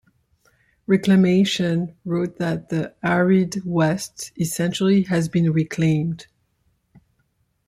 [0.87, 6.25] Reclamation wrote that The arid West essentially has been reclaimed.